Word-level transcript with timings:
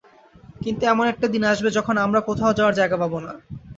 কিন্তু 0.61 0.83
এমন 0.85 1.05
একটা 1.07 1.27
দিন 1.33 1.43
আসবে 1.51 1.69
যখন 1.77 1.95
আমরা 1.97 2.19
কোথাও 2.29 2.55
যাওয়ার 2.57 2.77
জায়গা 2.79 2.97
পাব 3.01 3.13
না। 3.25 3.33